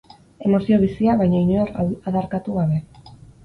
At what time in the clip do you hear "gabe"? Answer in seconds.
2.61-2.85